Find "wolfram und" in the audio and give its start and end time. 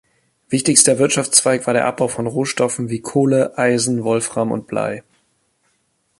4.03-4.65